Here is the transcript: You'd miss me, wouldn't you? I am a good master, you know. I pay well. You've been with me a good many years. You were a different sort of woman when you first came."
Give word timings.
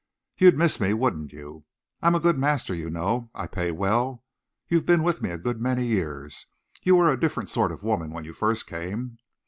You'd 0.35 0.57
miss 0.57 0.79
me, 0.79 0.93
wouldn't 0.95 1.31
you? 1.31 1.63
I 2.01 2.07
am 2.07 2.15
a 2.15 2.19
good 2.19 2.35
master, 2.35 2.73
you 2.73 2.89
know. 2.89 3.29
I 3.35 3.45
pay 3.45 3.69
well. 3.71 4.23
You've 4.67 4.87
been 4.87 5.03
with 5.03 5.21
me 5.21 5.29
a 5.29 5.37
good 5.37 5.61
many 5.61 5.85
years. 5.85 6.47
You 6.81 6.95
were 6.95 7.11
a 7.11 7.19
different 7.19 7.49
sort 7.51 7.71
of 7.71 7.83
woman 7.83 8.09
when 8.09 8.25
you 8.25 8.33
first 8.33 8.65
came." 8.65 9.19